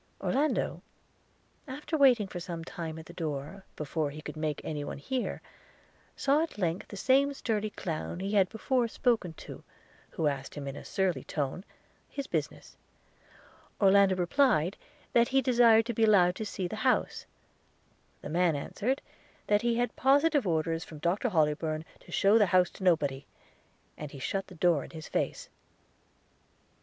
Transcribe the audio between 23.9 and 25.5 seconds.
and he shut the door in his face.